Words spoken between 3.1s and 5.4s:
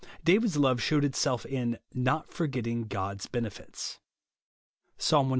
benefits^" (Psa. ciii.